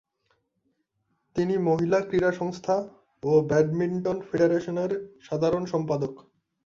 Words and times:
তিনি 1.35 1.55
মহিলা 1.67 1.99
ক্রীড়া 2.01 2.31
সংস্থা 2.31 2.75
ও 3.23 3.31
ব্যাডমিন্টন 3.49 4.17
ফেডারেশনের 4.27 4.91
সাধারণ 5.23 5.63
সম্পাদক। 5.65 6.13